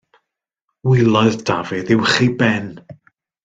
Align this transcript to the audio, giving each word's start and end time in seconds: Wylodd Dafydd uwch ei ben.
Wylodd 0.91 1.39
Dafydd 1.51 1.95
uwch 1.97 2.17
ei 2.25 2.33
ben. 2.41 2.69